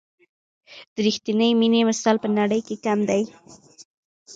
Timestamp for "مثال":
1.89-2.15